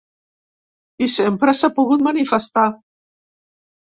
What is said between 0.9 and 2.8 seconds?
I sempre s’ha pogut manifestar.